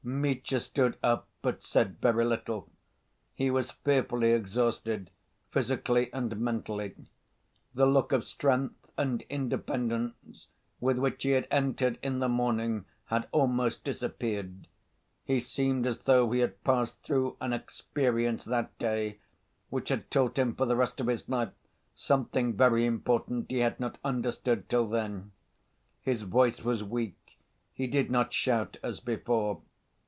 [0.03, 2.67] Mitya stood up, but said very little.
[3.35, 5.11] He was fearfully exhausted,
[5.51, 6.95] physically and mentally.
[7.75, 10.47] The look of strength and independence
[10.79, 14.67] with which he had entered in the morning had almost disappeared.
[15.23, 19.19] He seemed as though he had passed through an experience that day,
[19.69, 21.53] which had taught him for the rest of his life
[21.93, 25.31] something very important he had not understood till then.
[26.01, 27.37] His voice was weak,
[27.71, 29.61] he did not shout as before.